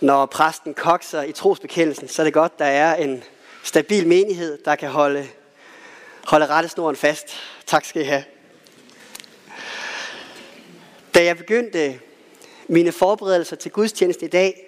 [0.00, 3.24] når præsten kokser i trosbekendelsen, så er det godt, der er en
[3.62, 5.28] stabil menighed, der kan holde,
[6.24, 7.36] holde rettesnoren fast.
[7.66, 8.24] Tak skal I have.
[11.14, 12.00] Da jeg begyndte
[12.68, 14.66] mine forberedelser til gudstjeneste i dag,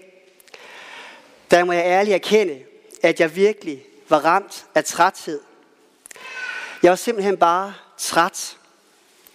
[1.50, 2.58] der må jeg ærligt erkende,
[3.02, 5.40] at jeg virkelig var ramt af træthed.
[6.82, 8.56] Jeg var simpelthen bare træt,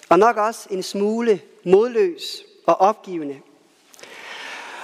[0.09, 3.41] og nok også en smule modløs og opgivende.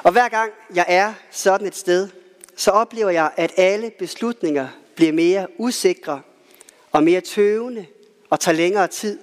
[0.04, 2.10] Og hver gang jeg er sådan et sted,
[2.56, 6.22] så oplever jeg, at alle beslutninger bliver mere usikre
[6.92, 7.86] og mere tøvende
[8.30, 9.20] og tager længere tid.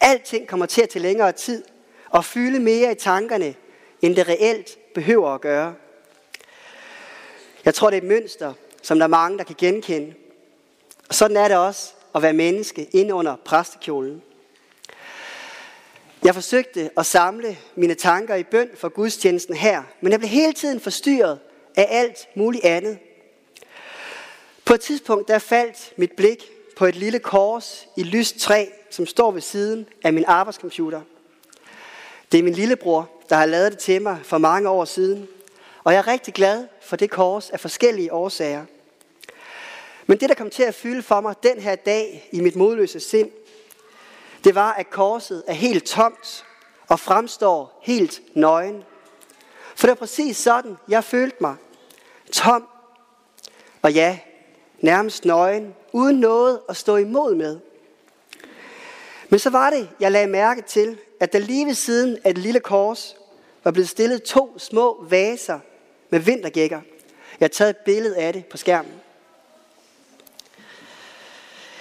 [0.00, 1.64] Alting kommer til at tage længere tid
[2.10, 3.54] og fylde mere i tankerne,
[4.02, 5.74] end det reelt behøver at gøre.
[7.64, 10.14] Jeg tror, det er et mønster, som der er mange, der kan genkende.
[11.08, 14.22] Og sådan er det også at være menneske ind under præstekjolen.
[16.24, 20.52] Jeg forsøgte at samle mine tanker i bøn for gudstjenesten her, men jeg blev hele
[20.52, 21.38] tiden forstyrret
[21.76, 22.98] af alt muligt andet.
[24.64, 29.06] På et tidspunkt der faldt mit blik på et lille kors i lyst træ, som
[29.06, 31.00] står ved siden af min arbejdscomputer.
[32.32, 35.28] Det er min lillebror, der har lavet det til mig for mange år siden,
[35.84, 38.64] og jeg er rigtig glad for det kors af forskellige årsager.
[40.06, 43.00] Men det, der kom til at fylde for mig den her dag i mit modløse
[43.00, 43.30] sind,
[44.44, 46.44] det var, at korset er helt tomt
[46.88, 48.84] og fremstår helt nøgen.
[49.76, 51.56] For det var præcis sådan, jeg følte mig.
[52.32, 52.68] Tom.
[53.82, 54.18] Og ja,
[54.80, 57.60] nærmest nøgen, uden noget at stå imod med.
[59.28, 62.42] Men så var det, jeg lagde mærke til, at der lige ved siden af det
[62.42, 63.16] lille kors
[63.64, 65.58] var blevet stillet to små vaser
[66.10, 66.80] med vintergækker.
[67.40, 68.92] Jeg har taget et billede af det på skærmen.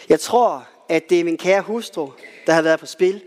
[0.09, 2.11] Jeg tror, at det er min kære hustru,
[2.47, 3.23] der har været på spil.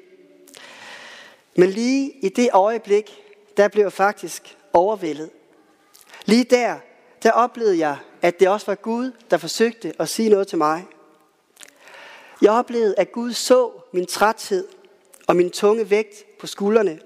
[1.57, 3.23] Men lige i det øjeblik,
[3.56, 5.31] der blev jeg faktisk overvældet.
[6.25, 6.79] Lige der,
[7.23, 10.87] der oplevede jeg, at det også var Gud, der forsøgte at sige noget til mig.
[12.43, 14.69] Jeg oplevede, at Gud så min træthed
[15.27, 17.00] og min tunge vægt på skuldrene.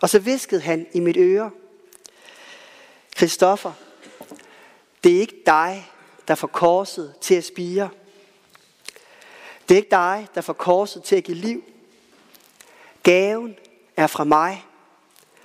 [0.00, 1.50] Og så viskede han i mit øre,
[3.16, 3.72] Kristoffer,
[5.04, 5.90] det er ikke dig,
[6.28, 7.90] der får korset til at spire.
[9.68, 11.64] Det er ikke dig, der får korset til at give liv.
[13.02, 13.56] Gaven
[13.96, 14.66] er fra mig,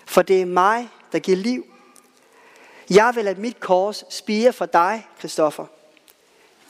[0.06, 1.66] for det er mig, der giver liv.
[2.90, 5.66] Jeg vil at mit kors spire for dig, Kristoffer.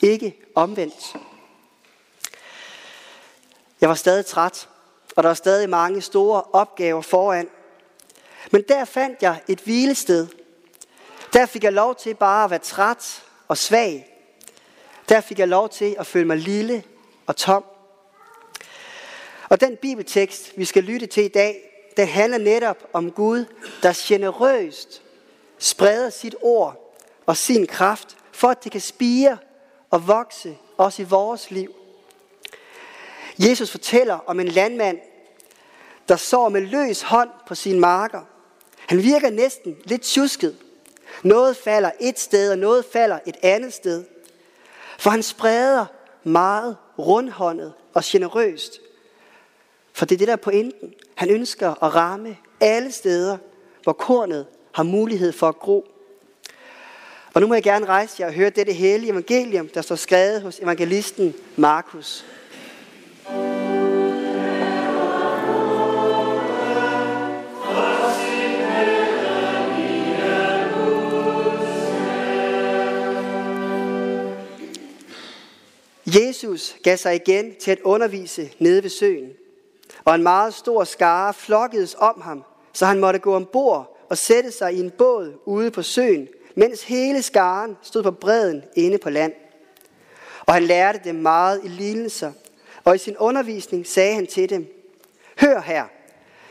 [0.01, 1.15] Ikke omvendt.
[3.81, 4.69] Jeg var stadig træt,
[5.15, 7.49] og der var stadig mange store opgaver foran.
[8.51, 10.27] Men der fandt jeg et hvilested.
[11.33, 14.13] Der fik jeg lov til bare at være træt og svag.
[15.09, 16.83] Der fik jeg lov til at føle mig lille
[17.27, 17.65] og tom.
[19.49, 21.63] Og den bibeltekst, vi skal lytte til i dag,
[21.97, 23.45] den handler netop om Gud,
[23.83, 25.01] der generøst
[25.57, 26.95] spreder sit ord
[27.25, 29.37] og sin kraft, for at det kan spire
[29.89, 31.75] og vokse også i vores liv.
[33.39, 34.99] Jesus fortæller om en landmand,
[36.07, 38.21] der sår med løs hånd på sine marker.
[38.77, 40.57] Han virker næsten lidt tjusket.
[41.23, 44.05] Noget falder et sted, og noget falder et andet sted.
[44.99, 45.85] For han spreder
[46.23, 48.81] meget rundhåndet og generøst.
[49.93, 50.93] For det er det, der er pointen.
[51.15, 53.37] Han ønsker at ramme alle steder,
[53.83, 55.87] hvor kornet har mulighed for at gro.
[57.33, 60.41] Og nu må jeg gerne rejse jer og høre dette hellige evangelium, der står skrevet
[60.41, 62.25] hos evangelisten Markus.
[76.07, 79.31] Jesus gav sig igen til at undervise nede ved søen,
[80.05, 84.51] og en meget stor skare flokkedes om ham, så han måtte gå ombord og sætte
[84.51, 89.09] sig i en båd ude på søen, mens hele skaren stod på bredden inde på
[89.09, 89.33] land.
[90.45, 92.31] Og han lærte dem meget i lignelser,
[92.83, 94.73] og i sin undervisning sagde han til dem,
[95.39, 95.85] Hør her,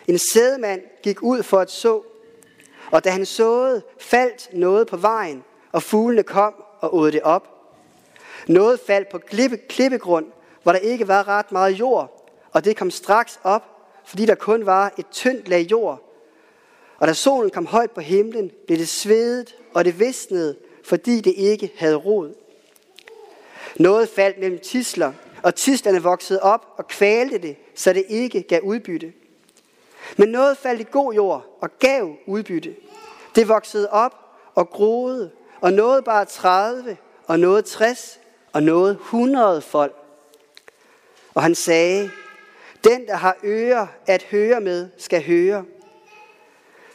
[0.07, 2.03] en sædemand gik ud for at så,
[2.91, 7.56] og da han såede, faldt noget på vejen, og fuglene kom og åd det op.
[8.47, 10.27] Noget faldt på klippe, klippegrund,
[10.63, 13.63] hvor der ikke var ret meget jord, og det kom straks op,
[14.05, 16.03] fordi der kun var et tyndt lag jord.
[16.99, 21.35] Og da solen kom højt på himlen, blev det svedet, og det visnede, fordi det
[21.37, 22.35] ikke havde rod.
[23.77, 28.61] Noget faldt mellem tisler, og tislerne voksede op og kvalte det, så det ikke gav
[28.63, 29.13] udbytte.
[30.17, 32.77] Men noget faldt i god jord og gav udbytte.
[33.35, 34.15] Det voksede op
[34.55, 36.97] og groede, og noget bare 30,
[37.27, 38.19] og noget 60,
[38.57, 39.95] og nåede 100 folk.
[41.35, 42.11] Og han sagde,
[42.85, 45.65] den der har ører at høre med, skal høre.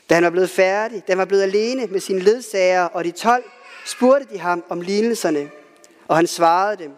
[0.09, 3.11] Da han var blevet færdig, da han var blevet alene med sine ledsager og de
[3.11, 3.43] tolv,
[3.85, 5.51] spurgte de ham om lignelserne,
[6.07, 6.91] og han svarede dem,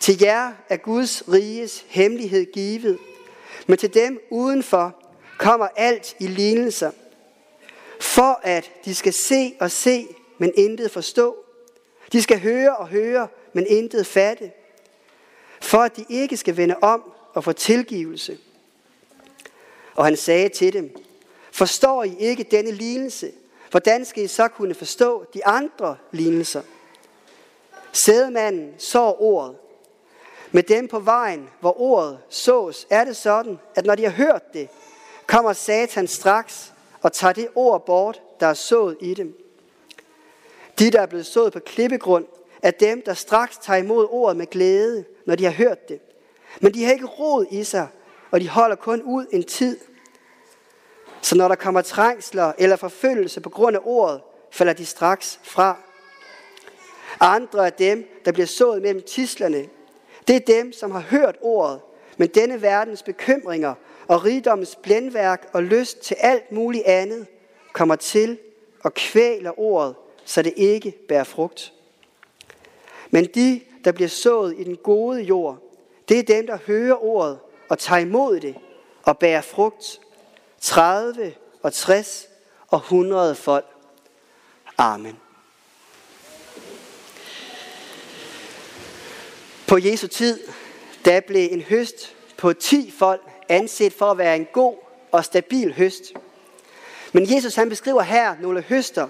[0.00, 2.98] til jer er Guds riges hemmelighed givet,
[3.66, 5.02] men til dem udenfor
[5.38, 6.90] kommer alt i lignelser,
[8.00, 10.06] for at de skal se og se,
[10.38, 11.36] men intet forstå.
[12.12, 14.52] De skal høre og høre, men intet fatte.
[15.60, 18.38] For at de ikke skal vende om og få tilgivelse.
[19.94, 20.96] Og han sagde til dem,
[21.52, 23.32] forstår I ikke denne lignelse?
[23.70, 26.62] Hvordan skal I så kunne forstå de andre lignelser?
[27.92, 29.56] Sædemanden så ordet.
[30.52, 34.52] Med dem på vejen, hvor ordet sås, er det sådan, at når de har hørt
[34.52, 34.68] det,
[35.26, 39.36] kommer Satan straks og tager det ord bort, der er sået i dem.
[40.78, 42.26] De, der er blevet sået på klippegrund,
[42.62, 46.00] er dem, der straks tager imod ordet med glæde, når de har hørt det.
[46.60, 47.88] Men de har ikke rod i sig,
[48.30, 49.78] og de holder kun ud en tid.
[51.22, 54.20] Så når der kommer trængsler eller forfølgelse på grund af ordet,
[54.50, 55.76] falder de straks fra.
[57.20, 59.66] Andre er dem, der bliver sået mellem tislerne.
[60.28, 61.80] Det er dem, som har hørt ordet,
[62.16, 63.74] men denne verdens bekymringer
[64.08, 67.26] og rigdommens blændværk og lyst til alt muligt andet
[67.72, 68.38] kommer til
[68.84, 71.72] og kvæler ordet, så det ikke bærer frugt.
[73.10, 75.58] Men de, der bliver sået i den gode jord,
[76.08, 78.54] det er dem, der hører ordet og tager imod det
[79.02, 80.00] og bærer frugt.
[80.60, 82.26] 30 og 60
[82.68, 83.66] og 100 folk.
[84.78, 85.16] Amen.
[89.66, 90.40] På Jesu tid,
[91.04, 94.76] der blev en høst på 10 folk anset for at være en god
[95.12, 96.12] og stabil høst.
[97.12, 99.08] Men Jesus han beskriver her nogle høster,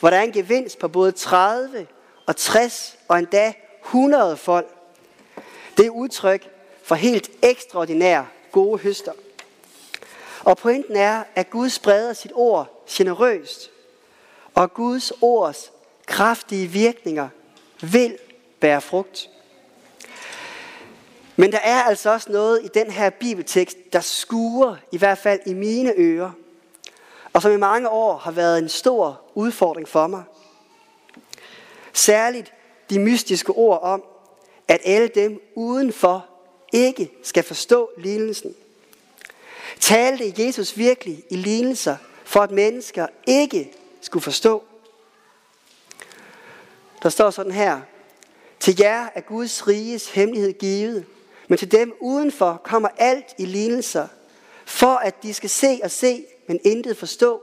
[0.00, 1.86] hvor der er en gevinst på både 30
[2.28, 3.52] og 60 og endda
[3.84, 4.66] 100 folk.
[5.76, 6.48] Det er udtryk
[6.82, 9.12] for helt ekstraordinære gode høster.
[10.44, 13.70] Og pointen er, at Gud spreder sit ord generøst,
[14.54, 15.72] og Guds ords
[16.06, 17.28] kraftige virkninger
[17.80, 18.18] vil
[18.60, 19.30] bære frugt.
[21.36, 25.40] Men der er altså også noget i den her bibeltekst, der skuer, i hvert fald
[25.46, 26.30] i mine ører,
[27.32, 30.22] og som i mange år har været en stor udfordring for mig.
[32.04, 32.52] Særligt
[32.90, 34.04] de mystiske ord om,
[34.68, 36.26] at alle dem udenfor
[36.72, 38.54] ikke skal forstå lignelsen.
[39.80, 44.64] Talte Jesus virkelig i lignelser, for at mennesker ikke skulle forstå?
[47.02, 47.80] Der står sådan her,
[48.60, 51.06] til jer er Guds riges hemmelighed givet,
[51.48, 54.08] men til dem udenfor kommer alt i lignelser,
[54.64, 57.42] for at de skal se og se, men intet forstå.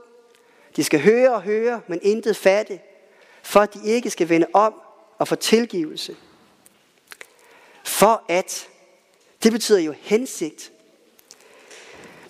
[0.76, 2.80] De skal høre og høre, men intet fatte,
[3.46, 4.74] for at de ikke skal vende om
[5.18, 6.16] og få tilgivelse.
[7.84, 8.68] For at,
[9.42, 10.72] det betyder jo hensigt.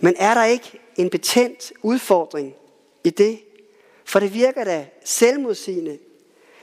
[0.01, 2.55] Men er der ikke en betændt udfordring
[3.05, 3.41] i det?
[4.05, 5.99] For det virker da selvmodsigende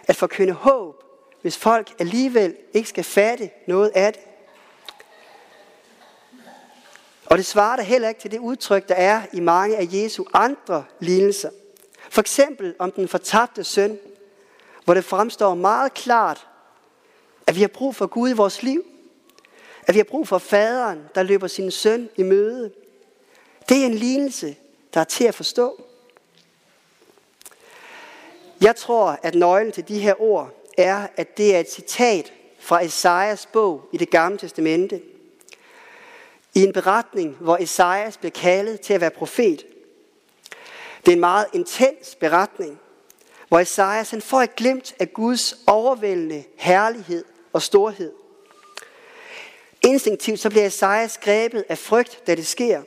[0.08, 1.04] at forkynde håb,
[1.42, 4.22] hvis folk alligevel ikke skal fatte noget af det.
[7.26, 10.26] Og det svarer da heller ikke til det udtryk, der er i mange af Jesu
[10.34, 11.50] andre lignelser.
[12.10, 14.00] For eksempel om den fortabte søn,
[14.86, 16.48] hvor det fremstår meget klart,
[17.48, 18.84] at vi har brug for Gud i vores liv.
[19.88, 22.72] At vi har brug for faderen, der løber sin søn i møde.
[23.70, 24.56] Det er en lignelse,
[24.94, 25.84] der er til at forstå.
[28.62, 32.84] Jeg tror, at nøglen til de her ord er, at det er et citat fra
[32.84, 35.02] Esajas bog i det gamle testamente–
[36.56, 39.66] i en beretning, hvor Esajas blev kaldet til at være profet.
[41.06, 42.80] Det er en meget intens beretning,
[43.54, 48.12] hvor Esajas han får et glimt af Guds overvældende herlighed og storhed.
[49.82, 52.82] Instinktivt så bliver Esajas grebet af frygt, da det sker.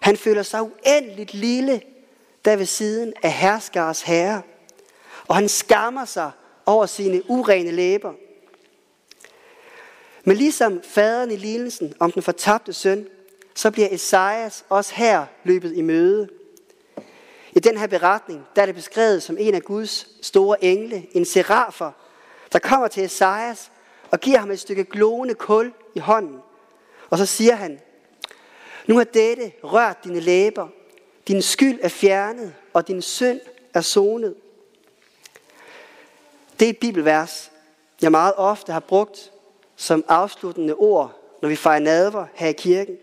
[0.00, 1.82] Han føler sig uendeligt lille
[2.44, 4.42] der ved siden af herskars herre.
[5.28, 6.30] Og han skammer sig
[6.66, 8.12] over sine urene læber.
[10.24, 13.06] Men ligesom faderen i lignelsen om den fortabte søn,
[13.54, 16.28] så bliver Esajas også her løbet i møde.
[17.52, 21.24] I den her beretning, der er det beskrevet som en af Guds store engle, en
[21.24, 21.92] serafer,
[22.52, 23.70] der kommer til Esajas
[24.10, 26.38] og giver ham et stykke glående kul i hånden.
[27.10, 27.80] Og så siger han,
[28.86, 30.68] nu har dette rørt dine læber,
[31.28, 33.40] din skyld er fjernet, og din synd
[33.74, 34.34] er sonet.
[36.58, 37.50] Det er et bibelvers,
[38.02, 39.32] jeg meget ofte har brugt
[39.76, 42.96] som afsluttende ord, når vi fejrer nadver her i kirken.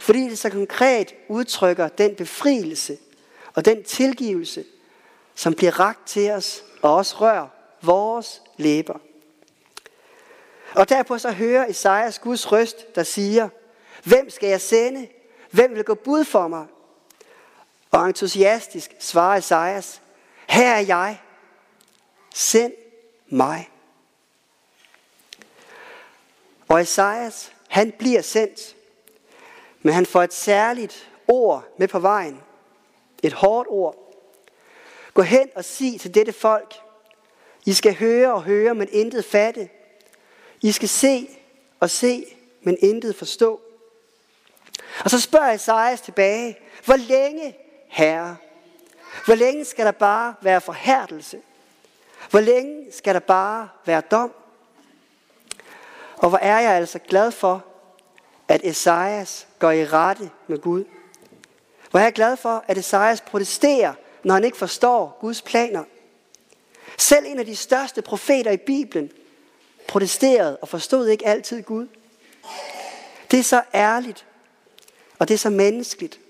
[0.00, 2.98] Fordi det så konkret udtrykker den befrielse
[3.60, 4.64] og den tilgivelse,
[5.34, 7.48] som bliver ragt til os og også rører
[7.82, 8.98] vores læber.
[10.74, 13.48] Og derpå så hører Esajas Guds røst, der siger,
[14.04, 15.08] Hvem skal jeg sende?
[15.50, 16.66] Hvem vil gå bud for mig?
[17.90, 20.02] Og entusiastisk svarer Esajas,
[20.48, 21.20] her er jeg,
[22.34, 22.72] send
[23.28, 23.70] mig.
[26.68, 28.76] Og Esajas, han bliver sendt,
[29.82, 32.40] men han får et særligt ord med på vejen.
[33.22, 33.96] Et hårdt ord.
[35.14, 36.74] Gå hen og sig til dette folk,
[37.66, 39.68] I skal høre og høre, men intet fatte.
[40.62, 41.28] I skal se
[41.80, 42.24] og se,
[42.62, 43.60] men intet forstå.
[45.04, 47.56] Og så spørger Esajas tilbage, hvor længe,
[47.88, 48.36] herre?
[49.24, 51.40] Hvor længe skal der bare være forhærdelse?
[52.30, 54.32] Hvor længe skal der bare være dom?
[56.16, 57.64] Og hvor er jeg altså glad for,
[58.48, 60.84] at Esajas går i rette med Gud.
[61.90, 63.94] Hvor er jeg glad for, at Esajas protesterer,
[64.24, 65.84] når han ikke forstår Guds planer.
[66.98, 69.10] Selv en af de største profeter i Bibelen
[69.88, 71.86] protesterede og forstod ikke altid Gud.
[73.30, 74.26] Det er så ærligt,
[75.18, 76.20] og det er så menneskeligt,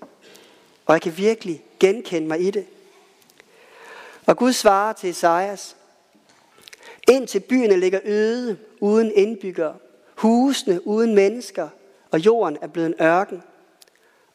[0.85, 2.65] og jeg kan virkelig genkende mig i det.
[4.25, 5.75] Og Gud svarer til Esajas,
[7.09, 9.75] indtil byerne ligger øde uden indbyggere,
[10.15, 11.69] husene uden mennesker,
[12.11, 13.43] og jorden er blevet en ørken,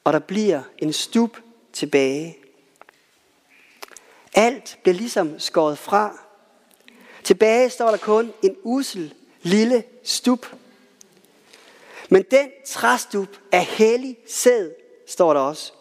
[0.07, 1.37] og der bliver en stup
[1.73, 2.39] tilbage.
[4.35, 6.19] Alt bliver ligesom skåret fra.
[7.25, 10.47] Tilbage står der kun en usel lille stup.
[12.09, 14.71] Men den træstup er hellig sæd,
[15.07, 15.73] står der også.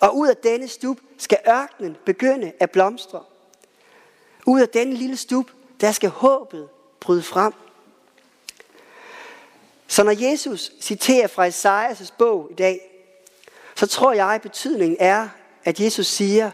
[0.00, 3.24] Og ud af denne stup skal ørkenen begynde at blomstre.
[4.46, 5.50] Ud af denne lille stup,
[5.80, 6.68] der skal håbet
[7.00, 7.52] bryde frem.
[9.86, 12.91] Så når Jesus citerer fra Esajas bog i dag,
[13.82, 15.28] så tror jeg, at betydningen er,
[15.64, 16.50] at Jesus siger,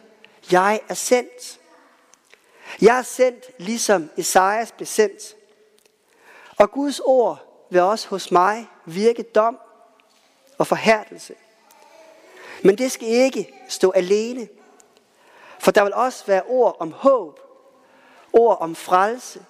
[0.53, 1.61] jeg er sendt.
[2.83, 5.37] Jeg er sendt, ligesom Esajas blev sendt.
[6.57, 9.59] Og Guds ord vil også hos mig virke dom
[10.59, 11.35] og forhærdelse.
[12.65, 14.49] Men det skal ikke stå alene.
[15.59, 17.41] For der vil også være ord om håb,
[18.33, 19.45] ord om frelse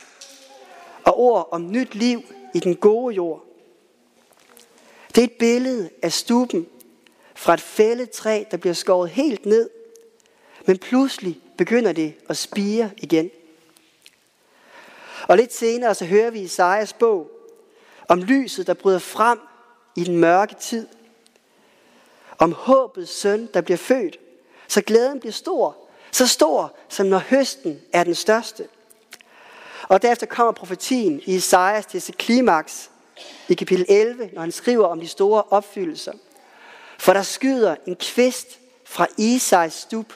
[1.04, 2.22] og ord om nyt liv
[2.54, 3.42] i den gode jord.
[5.14, 6.68] Det er et billede af stuben
[7.38, 9.70] fra et fælletræ, der bliver skåret helt ned,
[10.66, 13.30] men pludselig begynder det at spire igen.
[15.28, 17.30] Og lidt senere så hører vi Isaias bog
[18.08, 19.38] om lyset, der bryder frem
[19.96, 20.86] i den mørke tid.
[22.38, 24.18] Om håbets søn, der bliver født,
[24.68, 25.76] så glæden bliver stor.
[26.10, 28.68] Så stor, som når høsten er den største.
[29.88, 32.90] Og derefter kommer profetien i Isaias til sit klimaks
[33.48, 36.12] i kapitel 11, når han skriver om de store opfyldelser.
[36.98, 40.14] For der skyder en kvist fra Isais stup.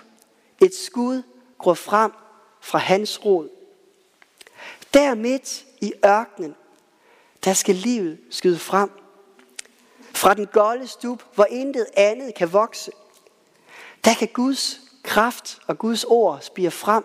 [0.60, 1.22] Et skud
[1.58, 2.12] går frem
[2.60, 3.48] fra hans rod.
[4.94, 6.54] Der midt i ørkenen,
[7.44, 8.90] der skal livet skyde frem.
[10.14, 12.90] Fra den golde stup, hvor intet andet kan vokse.
[14.04, 17.04] Der kan Guds kraft og Guds ord spire frem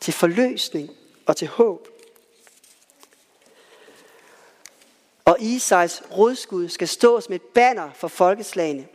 [0.00, 0.90] til forløsning
[1.26, 1.88] og til håb.
[5.24, 8.88] Og Isais rodskud skal stå som et banner for folkeslagene.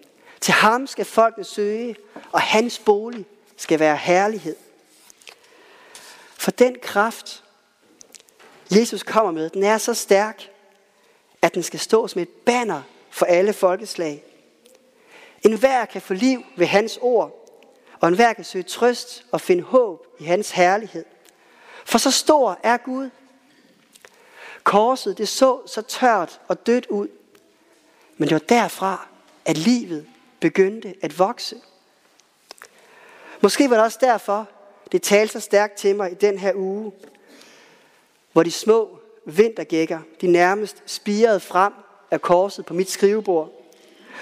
[0.44, 1.96] Til ham skal folket søge,
[2.32, 3.26] og hans bolig
[3.58, 4.56] skal være herlighed.
[6.38, 7.44] For den kraft,
[8.72, 10.50] Jesus kommer med, den er så stærk,
[11.42, 14.24] at den skal stå som et banner for alle folkeslag.
[15.42, 17.50] En hver kan få liv ved hans ord,
[18.00, 21.06] og en hver kan søge trøst og finde håb i hans herlighed.
[21.86, 23.10] For så stor er Gud,
[24.64, 27.08] Korset, det så så tørt og dødt ud.
[28.18, 29.08] Men det var derfra,
[29.46, 30.08] at livet
[30.44, 31.56] begyndte at vokse.
[33.42, 34.50] Måske var det også derfor,
[34.92, 36.92] det talte så stærkt til mig i den her uge,
[38.32, 41.74] hvor de små vintergækker, de nærmest spirede frem
[42.12, 43.52] af korset på mit skrivebord.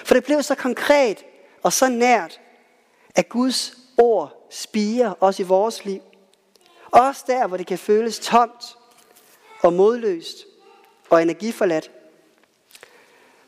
[0.05, 1.25] For det blev så konkret
[1.63, 2.41] og så nært,
[3.15, 6.01] at Guds ord spiger også i vores liv.
[6.91, 8.77] Også der, hvor det kan føles tomt
[9.61, 10.37] og modløst
[11.09, 11.91] og energiforladt.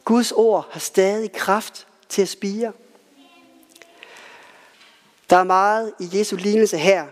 [0.05, 2.73] Guds ord har stadig kraft til at spire.
[5.29, 7.07] Der er meget i Jesu lignelse her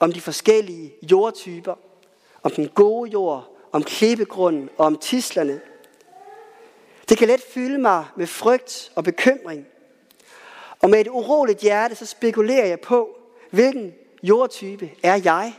[0.00, 1.74] om de forskellige jordtyper,
[2.42, 5.60] om den gode jord, om klippegrunden og om tislerne.
[7.08, 9.66] Det kan let fylde mig med frygt og bekymring.
[10.80, 13.18] Og med et uroligt hjerte, så spekulerer jeg på,
[13.50, 15.54] hvilken jordtype er jeg?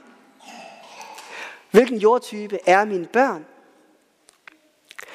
[1.72, 3.46] Hvilken jordtype er mine børn?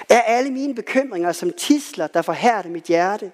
[0.08, 3.32] Er alle mine bekymringer som tisler, der forhærder mit hjerte?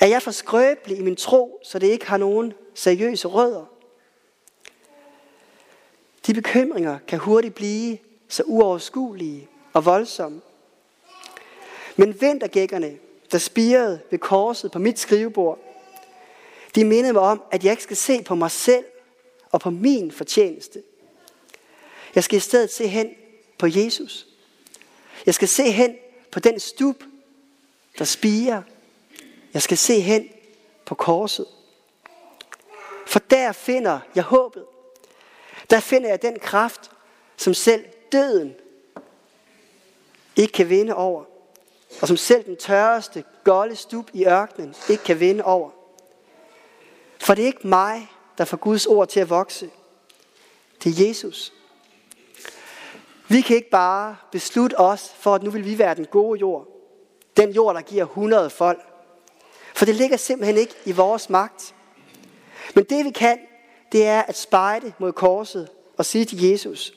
[0.00, 3.64] Er jeg for skrøbelig i min tro, så det ikke har nogen seriøse rødder?
[6.26, 10.40] De bekymringer kan hurtigt blive så uoverskuelige og voldsomme.
[11.96, 12.98] Men vintergækkerne,
[13.32, 15.58] der spirede ved korset på mit skrivebord,
[16.74, 18.84] De mindede mig om, at jeg ikke skal se på mig selv
[19.50, 20.82] og på min fortjeneste.
[22.14, 23.10] Jeg skal i stedet se hen
[23.58, 24.26] på Jesus.
[25.26, 25.96] Jeg skal se hen
[26.30, 27.04] på den stub,
[27.98, 28.62] der spiger.
[29.54, 30.28] Jeg skal se hen
[30.84, 31.46] på korset.
[33.06, 34.64] For der finder jeg håbet.
[35.70, 36.90] Der finder jeg den kraft,
[37.36, 38.54] som selv døden
[40.36, 41.24] ikke kan vinde over.
[42.00, 45.70] Og som selv den tørreste, golde stub i ørkenen ikke kan vinde over.
[47.20, 49.70] For det er ikke mig, der får Guds ord til at vokse.
[50.84, 51.52] Det er Jesus.
[53.28, 56.66] Vi kan ikke bare beslutte os for, at nu vil vi være den gode jord.
[57.36, 58.91] Den jord, der giver 100 folk.
[59.74, 61.74] For det ligger simpelthen ikke i vores magt.
[62.74, 63.38] Men det vi kan,
[63.92, 66.92] det er at spejde mod korset og sige til Jesus,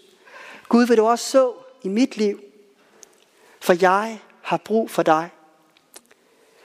[0.69, 1.53] Gud vil du også så
[1.83, 2.39] i mit liv,
[3.59, 5.29] for jeg har brug for dig.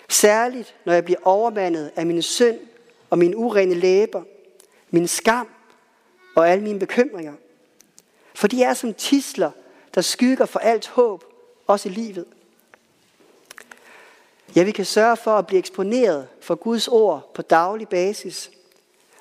[0.09, 2.59] Særligt når jeg bliver overmandet af min synd
[3.11, 4.23] og mine urene læber,
[4.91, 5.49] min skam
[6.37, 7.35] og alle mine bekymringer.
[8.35, 9.51] For de er som tisler,
[9.95, 11.25] der skygger for alt håb,
[11.67, 12.25] også i livet.
[14.57, 18.51] Ja, vi kan sørge for at blive eksponeret for Guds ord på daglig basis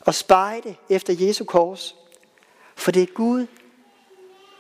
[0.02, 1.96] og spejde efter Jesu kors.
[2.76, 3.46] For det er Gud,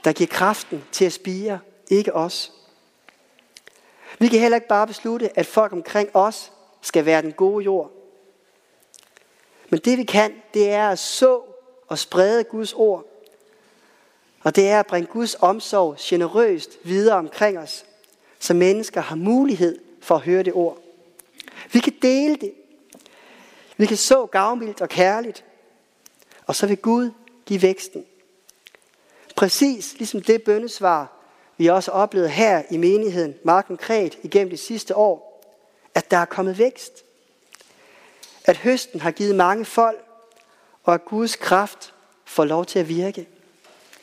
[0.03, 1.59] der giver kraften til at spire,
[1.89, 2.51] ikke os.
[4.19, 7.91] Vi kan heller ikke bare beslutte, at folk omkring os skal være den gode jord.
[9.69, 11.41] Men det vi kan, det er at så
[11.88, 13.05] og sprede Guds ord.
[14.43, 17.85] Og det er at bringe Guds omsorg generøst videre omkring os,
[18.39, 20.77] så mennesker har mulighed for at høre det ord.
[21.71, 22.53] Vi kan dele det.
[23.77, 25.45] Vi kan så gavmildt og kærligt.
[26.47, 27.11] Og så vil Gud
[27.45, 28.05] give væksten.
[29.35, 31.13] Præcis ligesom det bøndesvar,
[31.57, 35.43] vi også oplevet her i menigheden, meget konkret igennem de sidste år,
[35.95, 37.03] at der er kommet vækst.
[38.45, 40.05] At høsten har givet mange folk,
[40.83, 41.93] og at Guds kraft
[42.25, 43.27] får lov til at virke.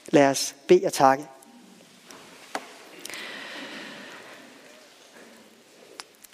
[0.09, 1.29] Lad os bede og takke.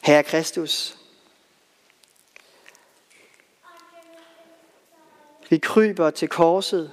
[0.02, 0.98] Herre Kristus,
[5.50, 6.92] vi kryber til korset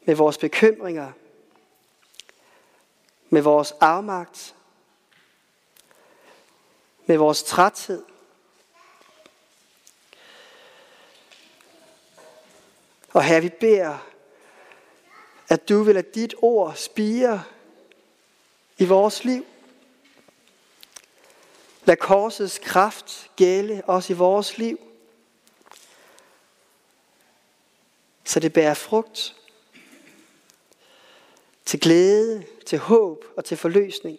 [0.00, 1.12] med vores bekymringer,
[3.28, 4.54] med vores afmagt,
[7.06, 8.04] med vores træthed.
[13.12, 13.98] Og her vi beder,
[15.48, 17.44] at du vil lade dit ord spire
[18.78, 19.46] i vores liv.
[21.86, 24.80] Lad korsets kraft gælde også i vores liv.
[28.24, 29.36] Så det bærer frugt
[31.64, 34.18] til glæde, til håb og til forløsning.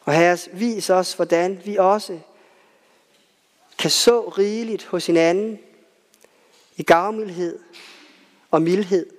[0.00, 2.20] Og herre, vis os, hvordan vi også
[3.78, 5.58] kan så rigeligt hos hinanden
[6.76, 7.58] i gavmildhed
[8.50, 9.11] og mildhed.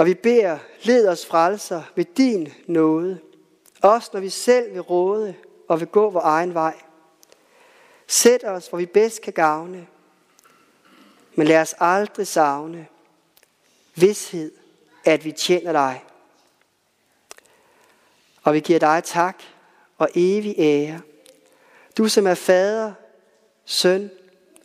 [0.00, 3.20] Og vi beder, led os frelser ved din nåde,
[3.82, 5.34] også når vi selv vil råde
[5.68, 6.80] og vil gå vores egen vej.
[8.06, 9.86] Sæt os, hvor vi bedst kan gavne,
[11.34, 12.86] men lad os aldrig savne
[13.94, 14.52] vidshed,
[15.04, 16.04] at vi tjener dig.
[18.42, 19.42] Og vi giver dig tak
[19.98, 21.00] og evig ære.
[21.98, 22.92] Du som er fader,
[23.64, 24.10] søn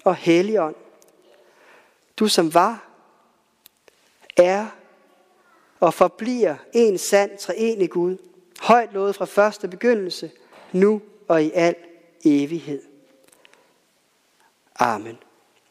[0.03, 0.75] og helligånd.
[2.19, 2.87] Du som var,
[4.37, 4.67] er
[5.79, 8.17] og forbliver en sand treenig Gud,
[8.59, 10.31] højt lovet fra første begyndelse,
[10.71, 11.75] nu og i al
[12.25, 12.81] evighed.
[14.75, 15.17] Amen.